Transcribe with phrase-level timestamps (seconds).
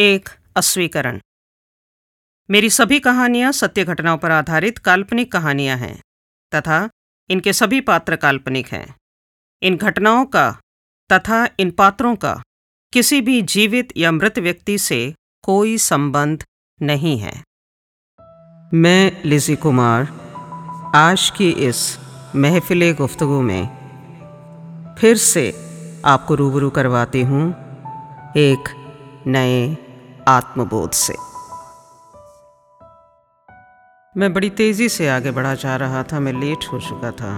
[0.00, 1.20] एक, अस्वीकरण।
[2.50, 6.00] मेरी सभी कहानियाँ सत्य घटनाओं पर आधारित काल्पनिक कहानियाँ हैं,
[6.54, 6.90] तथा
[7.30, 8.94] इनके सभी पात्र काल्पनिक हैं।
[9.62, 10.50] इन घटनाओं का,
[11.12, 12.42] तथा इन पात्रों का,
[12.92, 16.44] किसी भी जीवित या मृत व्यक्ति से कोई संबंध
[16.82, 17.44] नहीं है।
[18.74, 20.02] मैं लिजी कुमार,
[20.94, 21.98] आज की इस
[22.36, 23.66] महफिल गुफ्तगु में
[25.00, 25.52] फिर से
[26.04, 27.50] आपको रूबरू करवाती हूँ
[28.36, 28.76] एक
[29.26, 29.89] नए
[30.30, 31.14] आत्मबोध से।
[34.14, 37.32] मैं बड़ी तेज़ी से आगे बढ़ा जा रहा था, मैं लेट हो चुका था।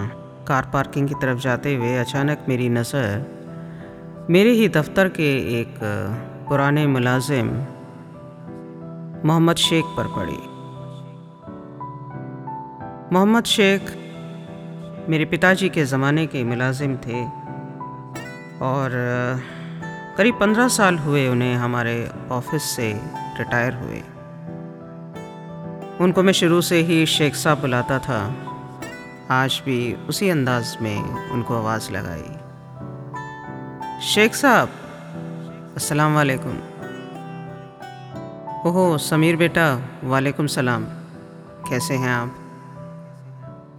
[0.49, 5.29] कार पार्किंग की तरफ़ जाते हुए अचानक मेरी नज़र मेरे ही दफ्तर के
[5.61, 5.79] एक
[6.49, 7.49] पुराने मुलाजिम
[9.27, 10.41] मोहम्मद शेख पर पड़ी।
[13.13, 13.91] मोहम्मद शेख
[15.09, 17.25] मेरे पिताजी के ज़माने के मुलाजिम थे
[18.65, 18.95] और
[20.17, 23.01] करीब पंद्रह साल हुए उन्हें हमारे ऑफ़िस से
[23.39, 24.01] रिटायर हुए।
[26.01, 28.35] उनको मैं शुरू से ही शेख साहब बुलाता था।
[29.31, 32.37] आज भी उसी अंदाज में उनको आवाज़ लगाई।
[34.01, 34.69] शेख साहब,
[35.77, 36.57] अस्सलाम वालेकुम।
[38.71, 40.85] ओहो, समीर बेटा, वालेकुम सलाम।
[41.71, 42.37] कैसे हैं आप?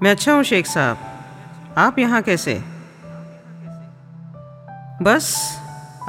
[0.04, 0.98] मैं अच्छा हूँ शेख साहब।
[1.78, 2.64] आप यहाँ कैसे?
[5.02, 5.60] बस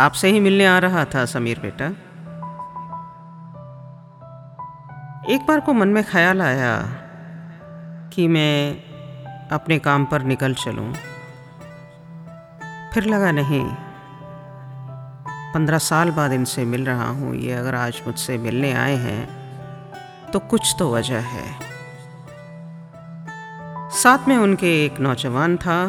[0.01, 1.87] आपसे ही मिलने आ रहा था समीर बेटा।
[5.35, 6.77] एक बार को मन में ख्याल आया
[8.13, 8.83] कि मैं
[9.49, 10.93] अपने काम पर निकल चलूँ।
[12.95, 13.65] फिर लगा, नहीं,
[15.55, 20.39] पंद्रह साल बाद इनसे मिल रहा हूँ। ये अगर आज मुझसे मिलने आए हैं तो
[20.39, 21.47] कुछ तो वजह है।
[23.93, 25.81] साथ में उनके एक नौजवान था।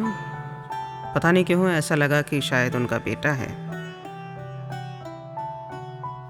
[1.15, 3.64] पता नहीं क्यों ऐसा लगा कि शायद उनका बेटा है।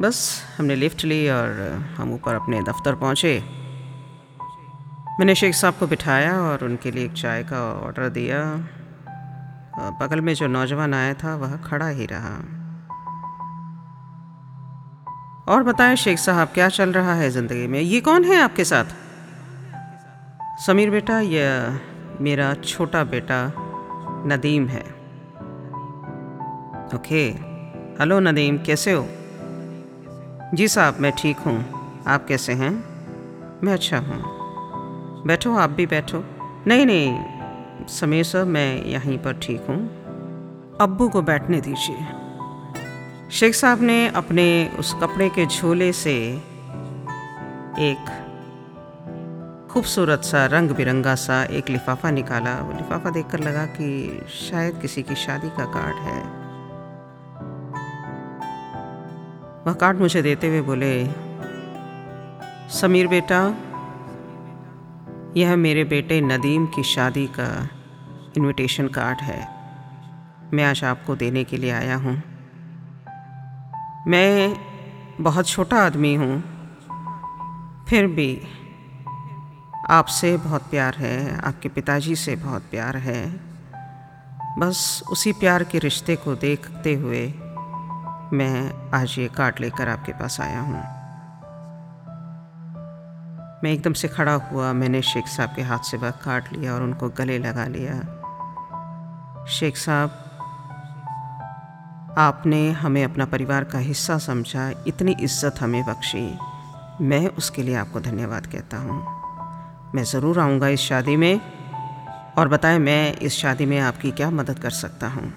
[0.01, 1.49] बस हमने लिफ्ट ली और
[1.97, 3.43] हम ऊपर अपने दफ्तर पहुँचे।
[5.19, 8.41] मैंने शेख साहब को बिठाया और उनके लिए एक चाय का ऑर्डर दिया।
[10.01, 12.35] बगल में जो नौजवान आया था, वह खड़ा ही रहा।
[15.53, 17.79] और बताएँ शेख साहब, क्या चल रहा है ज़िंदगी में?
[17.81, 18.85] ये कौन है आपके साथ?
[20.65, 21.79] समीर बेटा, यह
[22.21, 23.51] मेरा छोटा बेटा
[24.27, 24.83] नदीम है।
[26.95, 27.27] ओके,
[27.99, 29.07] हेलो नदीम, कैसे हो?
[30.55, 31.65] जी साहब, मैं ठीक हूँ।
[32.07, 32.85] आप कैसे हैं?
[33.63, 34.23] मैं अच्छा हूँ।
[35.27, 36.23] बैठो, आप भी बैठो।
[36.67, 37.19] नहीं नहीं,
[37.87, 39.77] समीर सर, मैं यहीं पर ठीक हूँ।
[40.81, 41.97] अब्बू को बैठने दीजिए।
[43.31, 46.41] शेख साहब ने अपने उस कपड़े के झोले से
[47.79, 48.21] एक
[49.71, 55.03] खूबसूरत सा रंग बिरंगा सा एक लिफाफा निकाला। वो लिफाफा देखकर लगा कि शायद किसी
[55.03, 56.44] की शादी का कार्ड है।
[59.67, 61.05] वह कार्ड मुझे देते हुए बोले,
[62.69, 63.39] समीर बेटा,
[65.37, 67.47] यह मेरे बेटे नदीम की शादी का
[68.37, 69.39] इनविटेशन कार्ड है।
[70.53, 72.15] मैं आज आपको देने के लिए आया हूँ।
[74.07, 74.53] मैं
[75.21, 76.37] बहुत छोटा आदमी हूँ,
[77.89, 78.41] फिर भी
[79.89, 83.23] आपसे बहुत प्यार है, आपके पिताजी से बहुत प्यार है।
[84.59, 87.27] बस उसी प्यार के रिश्ते को देखते हुए
[88.33, 90.83] मैं आज ये कार्ड लेकर आपके पास आया हूँ।
[93.63, 96.83] मैं एकदम से खड़ा हुआ, मैंने शेख साहब के हाथ से वह कार्ड लिया और
[96.83, 97.93] उनको गले लगा लिया।
[99.49, 100.09] शेख साहब,
[102.17, 106.27] आपने हमें अपना परिवार का हिस्सा समझा, इतनी इज़्ज़त हमें बख्शी।
[107.01, 109.01] मैं उसके लिए आपको धन्यवाद कहता हूँ।
[109.95, 111.41] मैं ज़रूर आऊँगा इस शादी में
[112.37, 115.33] और बताएँ मैं इस शादी में आपकी क्या मदद कर सकता हूँ।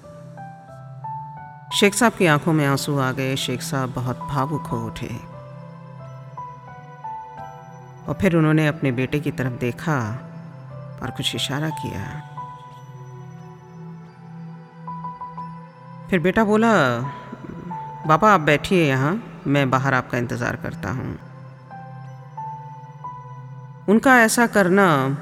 [1.75, 5.07] शेख साहब की आँखों में आँसू आ गए। शेख साहब बहुत भावुक हो उठे।
[8.07, 9.97] और फिर उन्होंने अपने बेटे की तरफ़ देखा
[11.03, 12.03] और कुछ इशारा किया।
[16.09, 16.73] फिर बेटा बोला,
[18.07, 21.17] बाबा, आप बैठिए यहाँ, मैं बाहर आपका इंतज़ार करता हूँ।
[23.89, 25.17] उनका ऐसा करना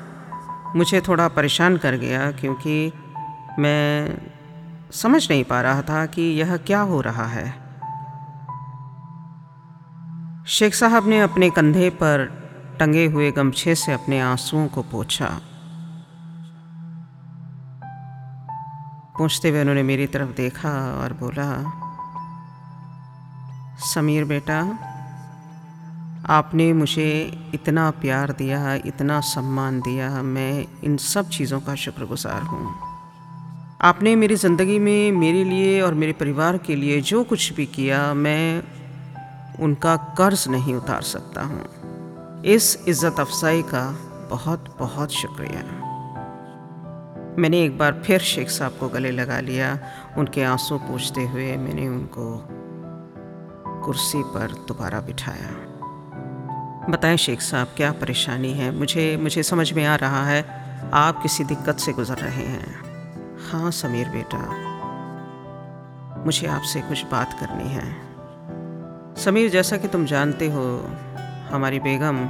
[0.75, 2.93] मुझे थोड़ा परेशान कर गया, क्योंकि
[3.59, 4.09] मैं
[4.91, 7.67] समझ नहीं पा रहा था कि यह क्या हो रहा है।
[10.47, 12.25] शेख साहब ने अपने कंधे पर
[12.79, 15.41] टंगे हुए गमछे से अपने आंसुओं को पोछा।
[19.17, 20.69] पूछते हुए उन्होंने मेरी तरफ़ देखा
[21.01, 21.71] और बोला,
[23.93, 24.79] समीर बेटा,
[26.33, 32.86] आपने मुझे इतना प्यार दिया, इतना सम्मान दिया, मैं इन सब चीज़ों का शुक्रगुजार हूँ।
[33.81, 38.13] आपने मेरी ज़िंदगी में मेरे लिए और मेरे परिवार के लिए जो कुछ भी किया,
[38.13, 38.63] मैं
[39.59, 43.83] उनका कर्ज नहीं उतार सकता हूँ। इस इज़्ज़त अफसाई का
[44.29, 45.61] बहुत बहुत शुक्रिया।
[47.39, 49.79] मैंने एक बार फिर शेख साहब को गले लगा लिया।
[50.17, 52.47] उनके आँसू पूछते हुए मैंने उनको
[53.85, 55.51] कुर्सी पर दोबारा बिठाया।
[56.89, 58.71] बताएँ शेख साहब, क्या परेशानी है?
[58.79, 60.43] मुझे मुझे समझ में आ रहा है,
[60.93, 62.86] आप किसी दिक्कत से गुजर रहे हैं।
[63.51, 64.67] हाँ समीर बेटा।
[66.25, 67.95] मुझे आपसे कुछ बात करनी है।
[69.15, 70.89] समीर, जैसा कि तुम जानते हो,
[71.49, 72.29] हमारी बेगम,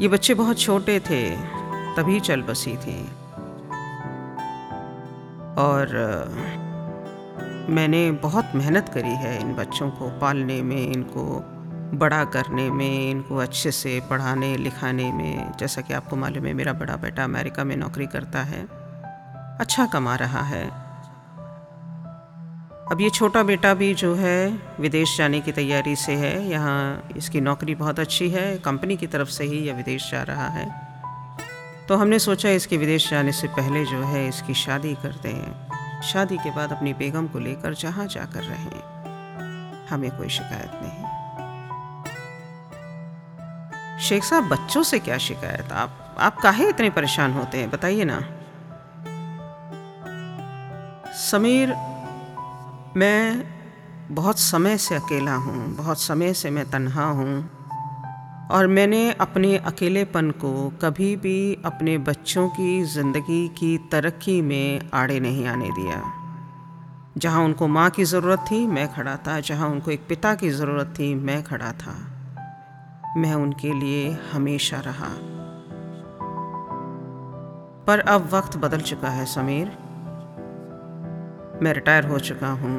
[0.00, 1.36] ये बच्चे बहुत छोटे थे,
[1.96, 3.04] तभी चल बसी थी।
[5.58, 5.86] और,
[7.68, 11.42] मैंने बहुत मेहनत करी है इन बच्चों को पालने में, इनको
[11.94, 16.72] बड़ा करने में, इनको अच्छे से पढ़ाने, लिखाने में। जैसा कि आपको मालूम है, मेरा
[16.72, 18.81] बड़ा बेटा अमेरिका में नौकरी करता है।
[19.60, 20.82] अच्छा कमा रहा है।
[22.92, 27.40] अब ये छोटा बेटा भी जो है, विदेश जाने की तैयारी से है। यहाँ इसकी
[27.40, 30.92] नौकरी बहुत अच्छी है, कंपनी की तरफ़ से ही यह विदेश जा रहा है।
[31.88, 35.68] तो हमने सोचा इसके विदेश जाने से पहले जो है, इसकी शादी कर दें।
[36.02, 39.02] शादी के बाद अपनी बेगम को लेकर जहाँ जाकर रहें।
[39.86, 41.12] हमें कोई शिकायत नहीं।
[43.98, 45.72] शेख साहब, बच्चों से क्या शिकायत?
[45.72, 47.70] आप आप काहे इतने परेशान होते हैं?
[47.70, 48.22] बताइए ना।
[51.30, 51.74] समीर,
[52.96, 53.44] मैं
[54.10, 57.50] बहुत समय से अकेला हूँ, बहुत समय से मैं तन्हा हूँ
[58.50, 65.20] और मैंने अपने अकेलेपन को कभी भी अपने बच्चों की ज़िंदगी की तरक्की में आड़े
[65.20, 66.02] नहीं आने दिया।
[67.18, 70.94] जहाँ उनको माँ की ज़रूरत थी, मैं खड़ा था। जहाँ उनको एक पिता की ज़रूरत
[70.98, 71.94] थी, मैं खड़ा था।
[73.16, 75.08] मैं उनके लिए हमेशा रहा।
[77.86, 79.91] पर अब वक्त बदल चुका है, समीर।
[81.62, 82.76] मैं रिटायर हो चुका हूँ।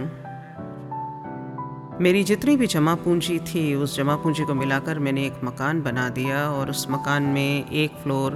[2.01, 6.09] मेरी जितनी भी जमा पूंजी थी, उस जमा पूंजी को मिलाकर मैंने एक मकान बना
[6.09, 8.35] दिया और उस मकान में एक फ्लोर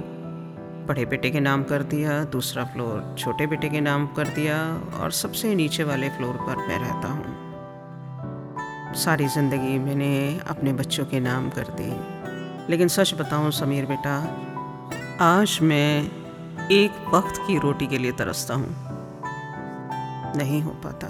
[0.88, 4.56] बड़े बेटे के नाम कर दिया, दूसरा फ्लोर छोटे बेटे के नाम कर दिया
[5.00, 11.20] और सबसे नीचे वाले फ्लोर पर मैं रहता हूँ। सारी ज़िंदगी मैंने अपने बच्चों के
[11.20, 11.92] नाम कर दी।
[12.70, 14.16] लेकिन सच बताऊँ समीर बेटा,
[15.20, 16.10] आज मैं
[16.72, 18.87] एक वक्त की रोटी के लिए तरसता हूँ।
[20.36, 21.08] नहीं हो पाता।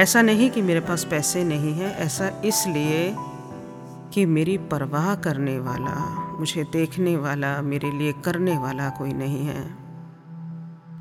[0.00, 3.16] ऐसा नहीं कि मेरे पास पैसे नहीं हैं, ऐसा इसलिए
[4.14, 5.94] कि मेरी परवाह करने वाला,
[6.38, 9.74] मुझे देखने वाला, मेरे लिए करने वाला कोई नहीं है।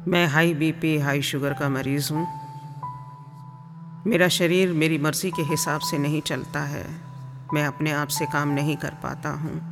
[0.08, 2.28] मैं हाई बीपी हाई शुगर का मरीज़ हूँ।
[4.08, 6.86] मेरा शरीर मेरी मर्ज़ी के हिसाब से नहीं चलता है।
[7.54, 9.72] मैं अपने आप से काम नहीं कर पाता हूँ।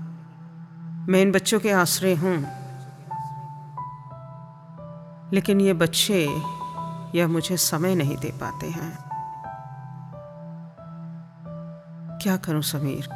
[1.09, 2.45] मैं इन बच्चों के आश्रय हूँ।
[5.33, 6.27] लेकिन ये बच्चे
[7.15, 9.09] यह मुझे समय नहीं दे पाते हैं।
[12.21, 13.09] क्या करूँ समीर?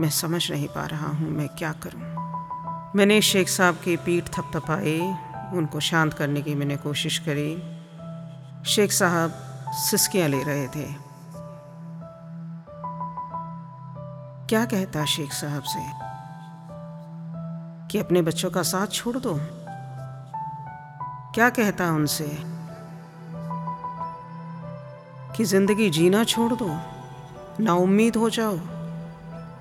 [0.00, 2.12] मैं समझ नहीं पा रहा हूँ मैं क्या करूँ।
[2.96, 5.00] मैंने शेख साहब की पीठ थपथपाई,
[5.52, 7.62] उनको शांत करने की मैंने कोशिश करी।
[8.64, 9.30] शेख साहब
[9.72, 10.94] सिस्कियाँ ले रहे थे।
[14.46, 16.12] क्या कहता शेख साहब से?
[17.88, 19.61] कि अपने बच्चों का साथ छोड़ दो?
[21.34, 22.38] क्या कहता उनसे?
[25.36, 26.76] कि ज़िंदगी जीना छोड़ दो,
[27.60, 28.56] ना उम्मीद हो जाओ।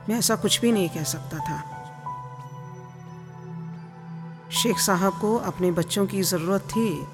[0.10, 1.64] मैं ऐसा कुछ भी नहीं कह सकता था।
[4.52, 7.08] शेख साहब को अपने बच्चों की ज़रूरत थी।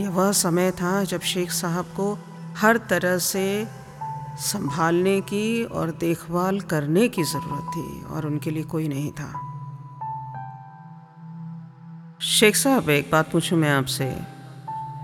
[0.00, 2.18] यह वह समय था जब शेख साहब को
[2.56, 3.68] हर तरह से
[4.38, 9.45] संभालने की और देखभाल करने की ज़रूरत थी और उनके लिए कोई नहीं था।
[12.36, 14.18] शेख साहब, एक बात पूछूँ मैं आपसे।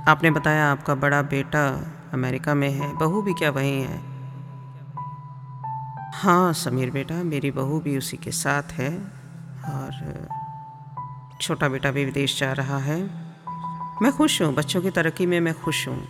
[0.08, 4.02] आपने बताया आपका बड़ा बेटा अमेरिका में है, बहू भी क्या वहीं है?
[6.14, 8.98] हाँ समीर बेटा, मेरी बहू भी उसी के साथ है
[9.64, 10.28] और
[11.40, 13.10] छोटा बेटा भी विदेश जा रहा है।
[14.02, 16.08] मैं खुश हूँ, बच्चों की तरक्की में मैं खुश हूँ।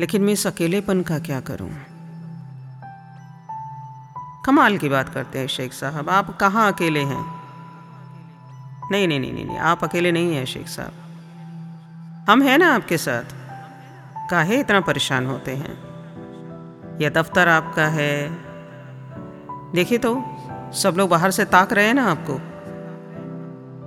[0.00, 1.70] लेकिन मैं इस अकेलेपन का क्या करूँ?
[4.44, 7.43] कमाल की बात करते हैं शेख साहब, आप कहाँ अकेले हैं?
[8.90, 10.92] नहीं नहीं नहीं नहीं, आप अकेले नहीं हैं शेख साहब।
[12.30, 13.24] हम हैं ना आपके साथ।
[14.30, 15.84] काहे इतना परेशान होते हैं?
[17.00, 18.30] यह दफ्तर आपका है।
[19.74, 20.24] देखिए तो
[20.74, 22.40] सब लोग बाहर से ताक रहे हैं ना आपको।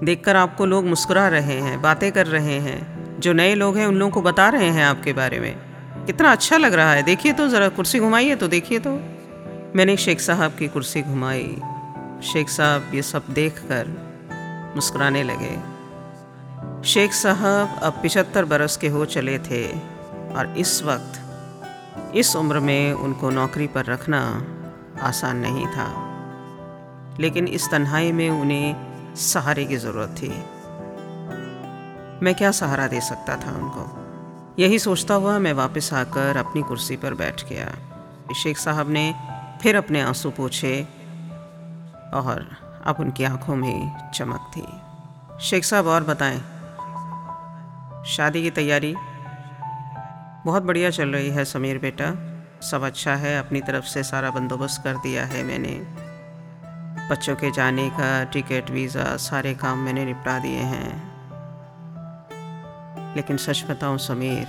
[0.05, 3.95] देखकर आपको लोग मुस्कुरा रहे हैं बातें कर रहे हैं। जो नए लोग हैं उन
[3.95, 5.55] लोगों को बता रहे हैं आपके बारे में।
[6.05, 8.91] कितना अच्छा लग रहा है। देखिए तो ज़रा कुर्सी घुमाइए तो देखिए तो।
[9.75, 11.61] मैंने शेख साहब की कुर्सी घुमाई।
[12.23, 14.06] शेख साहब ये सब देख कर
[14.77, 15.55] मुस्कुराने लगे।
[16.87, 19.63] शेख साहब अब पिछहत्तर बरस के हो चले थे
[20.35, 21.13] और इस वक्त,
[22.15, 24.19] इस उम्र में उनको नौकरी पर रखना
[25.01, 25.87] आसान नहीं था।
[27.19, 28.75] लेकिन इस तन्हाई में उन्हें
[29.15, 30.29] सहारे की ज़रूरत थी।
[32.25, 33.85] मैं क्या सहारा दे सकता था उनको?
[34.59, 37.67] यही सोचता हुआ मैं वापस आकर अपनी कुर्सी पर बैठ गया।
[38.33, 39.15] शेख साहब ने
[39.61, 40.87] फिर अपने आँसू पूछे
[42.13, 44.67] और अब उनकी आँखों में चमक थी।
[45.41, 46.39] शेख साहब और बताएँ,
[48.05, 48.95] शादी की तैयारी?
[50.45, 52.11] बहुत बढ़िया चल रही है समीर बेटा।
[52.61, 55.73] सब अच्छा है, अपनी तरफ़ से सारा बंदोबस्त कर दिया है मैंने।
[57.11, 61.17] बच्चों के जाने का टिकट, वीज़ा, सारे काम मैंने निपटा दिए हैं।
[63.15, 64.47] लेकिन सच बताऊँ समीर,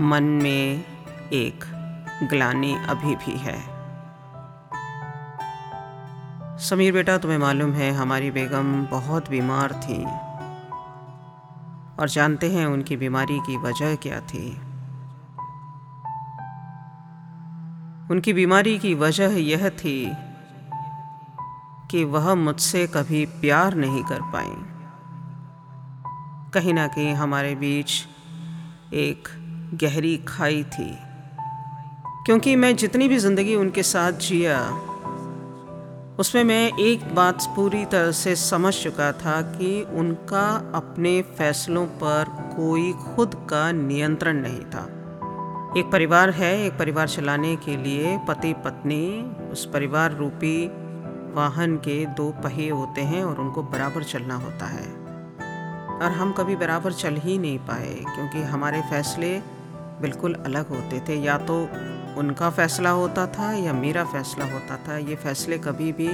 [0.00, 0.84] मन में
[1.32, 1.64] एक
[2.22, 3.69] ग्लानी अभी भी है।
[6.60, 10.04] समीर बेटा, तुम्हें मालूम है हमारी बेगम बहुत बीमार थी
[11.96, 14.48] और जानते हैं उनकी बीमारी की वजह क्या थी।
[18.10, 20.12] उनकी बीमारी की वजह यह थी
[21.90, 24.54] कि वह मुझसे कभी प्यार नहीं कर पाई।
[26.54, 27.90] कहीं ना कहीं हमारे बीच
[28.98, 29.28] एक
[29.82, 30.90] गहरी खाई थी,
[32.26, 34.60] क्योंकि मैं जितनी भी ज़िंदगी उनके साथ जिया
[36.20, 42.24] उसमें मैं एक बात पूरी तरह से समझ चुका था कि उनका अपने फैसलों पर
[42.56, 44.82] कोई खुद का नियंत्रण नहीं था।
[45.78, 50.66] एक परिवार है, एक परिवार चलाने के लिए पति पत्नी उस परिवार रूपी
[51.34, 54.88] वाहन के दो पहिए होते हैं और उनको बराबर चलना होता है।
[56.02, 59.38] और हम कभी बराबर चल ही नहीं पाए, क्योंकि हमारे फैसले
[60.00, 61.68] बिल्कुल अलग होते थे। या तो
[62.20, 66.08] उनका फैसला होता था या मेरा फैसला होता था, ये फैसले कभी भी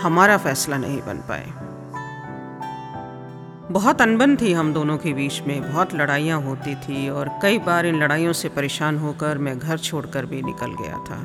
[0.00, 1.46] हमारा फैसला नहीं बन पाए।
[3.72, 7.86] बहुत अनबन थी हम दोनों के बीच में, बहुत लड़ाइयाँ होती थी और कई बार
[7.86, 11.20] इन लड़ाइयों से परेशान होकर मैं घर छोड़कर भी निकल गया था।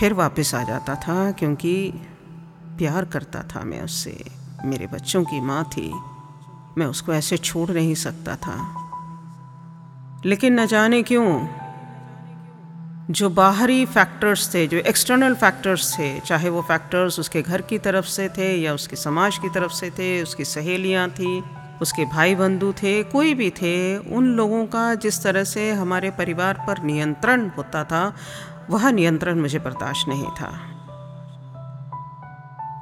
[0.00, 1.74] फिर वापस आ जाता था क्योंकि
[2.78, 4.24] प्यार करता था मैं उससे।
[4.64, 5.90] मेरे बच्चों की माँ थी,
[6.78, 8.56] मैं उसको ऐसे छोड़ नहीं सकता था।
[10.26, 11.26] लेकिन न जाने क्यों
[13.10, 18.04] जो बाहरी फैक्टर्स थे, जो एक्सटर्नल फैक्टर्स थे, चाहे वो फैक्टर्स उसके घर की तरफ़
[18.04, 21.44] से थे या उसके समाज की तरफ़ से थे, उसकी सहेलियाँ थी,
[21.82, 26.64] उसके भाई बंधु थे, कोई भी थे, उन लोगों का जिस तरह से हमारे परिवार
[26.66, 28.14] पर नियंत्रण होता था,
[28.70, 30.60] वह नियंत्रण मुझे बर्दाश्त नहीं था।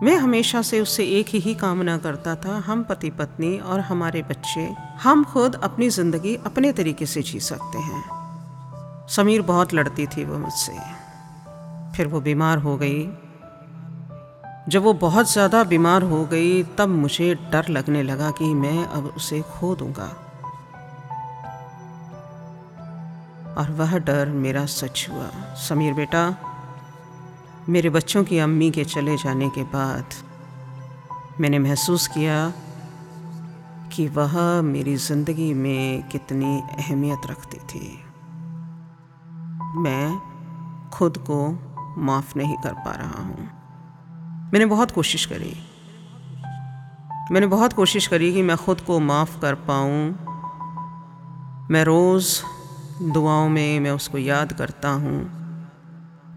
[0.03, 4.75] मैं हमेशा से उससे एक ही कामना करता था, हम पति पत्नी और हमारे बच्चे,
[5.03, 8.22] हम खुद अपनी ज़िंदगी अपने तरीके से जी सकते हैं।
[9.09, 10.79] समीर बहुत लड़ती थी वो मुझसे।
[11.97, 13.07] फिर वो बीमार हो गई।
[14.69, 19.15] जब वो बहुत ज़्यादा बीमार हो गई, तब मुझे डर लगने लगा कि मैं अब
[19.17, 20.17] उसे खो दूँगा।
[23.59, 26.37] और वह डर मेरा सच हुआ। समीर बेटा,
[27.69, 30.05] मेरे बच्चों की अम्मी के चले जाने के बाद
[31.41, 32.53] मैंने महसूस किया
[33.93, 38.02] कि वह मेरी ज़िंदगी में कितनी अहमियत रखती थी।
[39.77, 40.21] मैं
[40.91, 41.59] खुद को
[41.99, 43.51] माफ़ नहीं कर पा रहा हूँ।
[44.53, 45.57] मैंने बहुत कोशिश करी।
[47.33, 50.19] मैंने बहुत कोशिश करी कि मैं ख़ुद को माफ़ कर पाऊँ।
[51.71, 52.43] मैं रोज़
[53.03, 55.33] दुआओं में मैं उसको याद करता हूँ।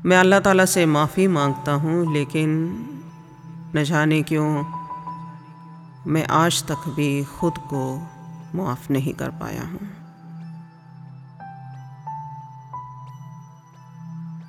[0.05, 2.49] मैं अल्लाह ताला से माफ़ी माँगता हूँ, लेकिन
[3.75, 4.63] न जाने क्यों
[6.07, 8.07] मैं आज तक भी खुद को
[8.55, 10.04] माफ़ नहीं कर पाया हूँ।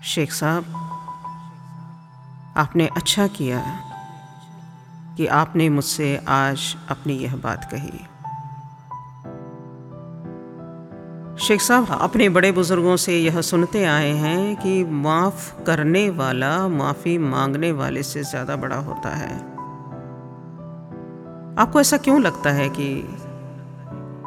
[0.06, 0.64] शेख साहब,
[2.56, 3.80] आपने अच्छा किया
[5.16, 7.98] कि आपने मुझसे आज अपनी यह बात कही।
[11.46, 17.18] शेख साहब, अपने बड़े बुज़ुर्गों से यह सुनते आए हैं कि माफ़ करने वाला, माफ़ी
[17.18, 19.36] मांगने वाले से ज़्यादा बड़ा होता है।
[21.58, 23.02] आपको ऐसा क्यों लगता है कि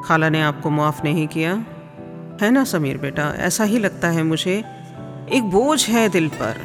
[0.05, 1.53] खाला ने आपको माफ़ नहीं किया?
[2.41, 4.78] है ना समीर बेटा, ऐसा ही लगता है मुझे
[5.33, 6.57] एक बोझ है दिल पर।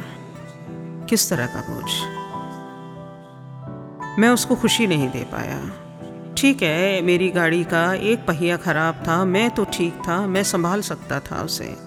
[1.09, 1.91] किस तरह का बोझ?
[4.19, 5.71] मैं उसको खुशी नहीं दे पाया।
[6.37, 10.81] ठीक है, मेरी गाड़ी का एक पहिया खराब था, मैं तो ठीक था, मैं संभाल
[10.81, 11.77] सकता था उसे।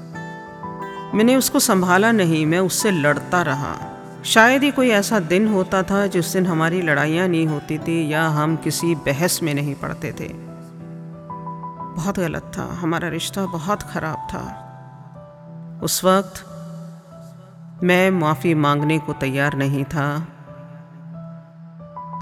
[1.14, 3.76] मैंने उसको संभाला नहीं, मैं उससे लड़ता रहा।
[4.25, 8.28] शायद ही कोई ऐसा दिन होता था जिस दिन हमारी लड़ाइयाँ नहीं होती थी या
[8.28, 10.28] हम किसी बहस में नहीं पड़ते थे।
[11.94, 14.64] बहुत गलत था, हमारा रिश्ता बहुत ख़राब था।
[15.82, 16.44] उस वक्त
[17.82, 20.26] मैं माफ़ी मांगने को तैयार नहीं था।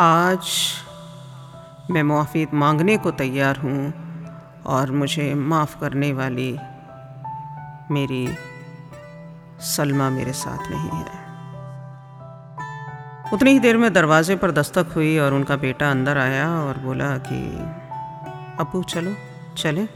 [0.00, 0.48] आज
[1.90, 3.94] मैं माफ़ी मांगने को तैयार हूँ
[4.66, 6.58] और मुझे माफ़ करने वाली
[7.90, 8.34] मेरी
[9.60, 11.26] सलमा मेरे साथ नहीं है।
[13.32, 17.18] उतनी ही देर में दरवाजे पर दस्तक हुई और उनका बेटा अंदर आया और बोला
[17.18, 17.56] कि,
[18.60, 19.14] अबू, चलो,
[19.56, 19.86] चले।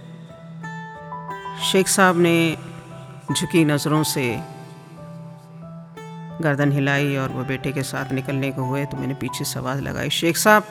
[1.72, 2.56] शेख साहब ने
[3.32, 4.49] झुकी नज़रों से
[6.40, 9.80] गर्दन हिलाई और वो बेटे के साथ निकलने को हुए तो मैंने पीछे से आवाज़
[9.82, 10.64] लगाई, शेख साहब,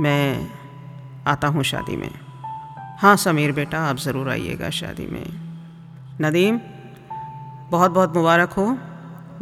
[0.00, 0.50] मैं
[1.26, 2.10] आता हूँ शादी में।
[3.00, 5.26] हाँ समीर बेटा, आप ज़रूर आइएगा शादी में।
[6.20, 6.58] नदीम
[7.70, 8.66] बहुत बहुत मुबारक हो,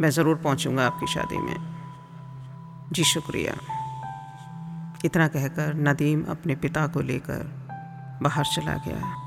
[0.01, 1.55] मैं ज़रूर पहुँचूँगा आपकी शादी में।
[2.91, 3.53] जी शुक्रिया।
[5.05, 7.43] इतना कहकर नदीम अपने पिता को लेकर
[8.23, 9.17] बाहर चला गया।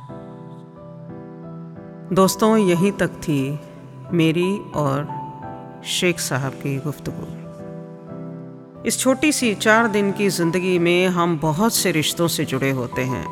[2.13, 3.61] दोस्तों, यहीं तक थी
[4.13, 5.05] मेरी और
[5.87, 7.27] शेख साहब की गुफ्तगु।
[8.87, 13.03] इस छोटी सी चार दिन की ज़िंदगी में हम बहुत से रिश्तों से जुड़े होते
[13.03, 13.27] हैं।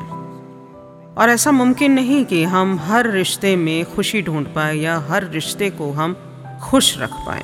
[1.15, 5.69] और ऐसा मुमकिन नहीं कि हम हर रिश्ते में खुशी ढूंढ पाए या हर रिश्ते
[5.69, 6.17] को हम
[6.63, 7.43] खुश रख पाए।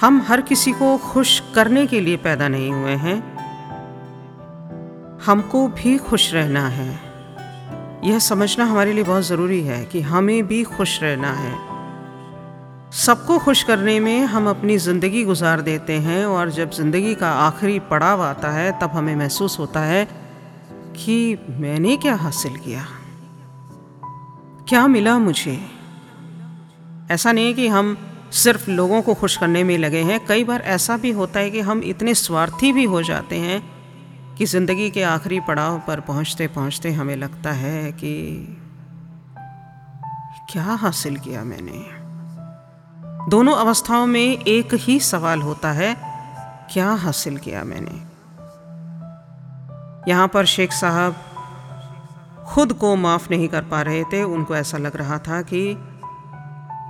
[0.00, 3.38] हम हर किसी को खुश करने के लिए पैदा नहीं हुए हैं।
[5.24, 7.00] हमको भी खुश रहना है।
[8.04, 11.67] यह समझना हमारे लिए बहुत ज़रूरी है कि हमें भी खुश रहना है।
[12.92, 17.78] सबको खुश करने में हम अपनी ज़िंदगी गुजार देते हैं और जब ज़िंदगी का आखिरी
[17.78, 20.04] पड़ाव आता है, तब हमें महसूस होता है
[20.96, 22.86] कि मैंने क्या हासिल किया?
[24.68, 25.66] क्या मिला मुझे?
[27.10, 27.98] ऐसा नहीं कि हम
[28.32, 31.60] सिर्फ़ लोगों को खुश करने में लगे हैं। कई बार ऐसा भी होता है कि
[31.60, 33.62] हम इतने स्वार्थी भी हो जाते हैं
[34.34, 38.44] कि ज़िंदगी के आखिरी पड़ाव पर पहुँचते पहुँचते हमें लगता है कि
[40.52, 41.97] क्या हासिल किया मैंने?
[43.28, 45.94] दोनों अवस्थाओं में एक ही सवाल होता है,
[46.72, 47.96] क्या हासिल किया मैंने?
[50.10, 51.16] यहाँ पर शेख साहब
[52.48, 55.74] खुद को माफ़ नहीं कर पा रहे थे। उनको ऐसा लग रहा था कि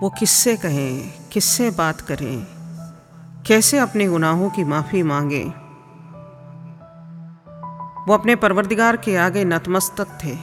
[0.02, 2.47] वो किससे कहें, किससे बात करें,
[3.47, 5.45] कैसे अपने गुनाहों की माफ़ी मांगे।
[8.08, 10.39] वो अपने परवरदिगार के आगे नतमस्तक थे।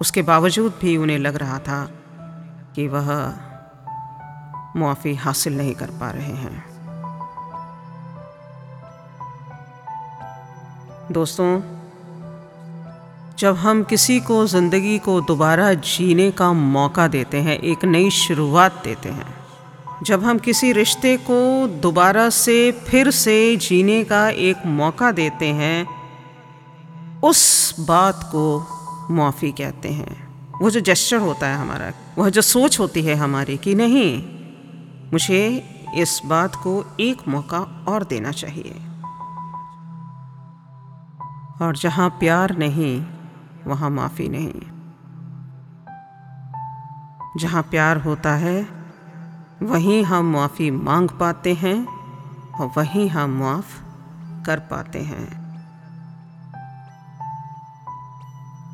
[0.00, 1.88] उसके बावजूद भी उन्हें लग रहा था
[2.76, 3.08] कि वह
[4.76, 6.64] मुआफ़ी हासिल नहीं कर पा रहे हैं।
[11.12, 11.60] दोस्तों,
[13.38, 18.80] जब हम किसी को ज़िंदगी को दोबारा जीने का मौका देते हैं, एक नई शुरुआत
[18.84, 19.34] देते हैं,
[20.02, 25.86] जब हम किसी रिश्ते को दोबारा से फिर से जीने का एक मौका देते हैं,
[27.20, 28.66] उस बात को
[29.10, 30.32] मुआफ़ी कहते हैं।
[30.62, 34.31] वो जो जेस्चर होता है हमारा वह जो सोच होती है हमारी कि नहीं
[35.12, 35.58] मुझे
[35.94, 38.72] इस बात को एक मौका और देना चाहिए।
[41.62, 43.06] और जहाँ प्यार नहीं,
[43.66, 44.60] वहाँ माफ़ी नहीं।
[47.36, 48.66] जहाँ प्यार होता है,
[49.62, 51.86] वहीं हम माफ़ी मांग पाते हैं
[52.52, 53.82] और वहीं हम माफ़
[54.44, 55.42] कर पाते हैं।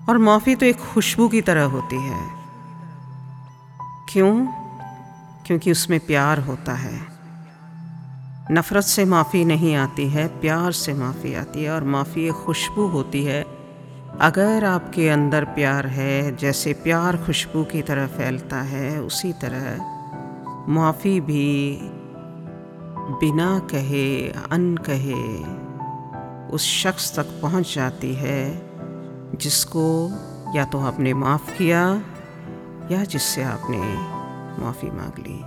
[0.08, 2.30] और माफ़ी तो एक खुशबू की तरह होती है।
[4.08, 4.57] क्यों?
[5.48, 7.00] क्योंकि उसमें प्यार होता है।
[8.50, 13.24] नफ़रत से माफ़ी नहीं आती है, प्यार से माफ़ी आती है और माफ़ी खुशबू होती
[13.24, 13.46] है।
[14.20, 19.76] अगर आपके अंदर प्यार है, जैसे प्यार खुशबू की तरह फैलता है, उसी तरह
[20.68, 21.78] माफ़ी भी
[22.98, 25.44] बिना कहे अन कहे
[26.48, 28.62] उस शख्स तक पहुँच जाती है,
[29.34, 30.12] जिसको
[30.54, 32.02] या तो आपने माफ़ किया
[32.92, 34.17] या जिससे आपने
[34.59, 35.39] माफ़ी मांग ली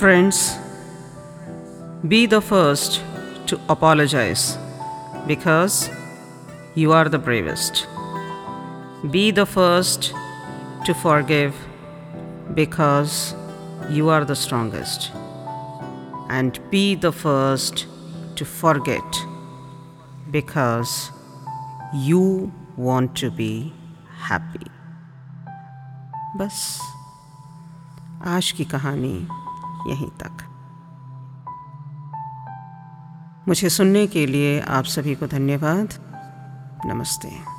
[0.00, 0.42] friends
[2.10, 3.00] be the first
[3.50, 4.52] to apologise
[5.26, 5.88] because
[6.74, 7.86] you are the bravest.
[9.10, 10.12] Be the first
[10.84, 11.54] to forgive
[12.54, 13.34] because
[13.90, 15.10] you are the strongest.
[16.28, 17.86] And be the first
[18.36, 19.02] to forget
[20.30, 21.10] because
[21.92, 23.72] you want to be
[24.28, 24.70] happy.
[26.38, 26.78] बस
[28.23, 29.27] आज की कहानी
[29.91, 30.37] यहीं तक।
[33.47, 35.93] मुझे सुनने के लिए आप सभी को धन्यवाद।
[36.85, 37.54] नमस्ते।